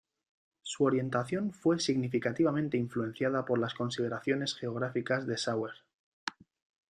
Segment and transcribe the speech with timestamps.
[0.63, 5.73] Su orientación fue significativamente influenciada por las consideraciones geográficas de Sauer.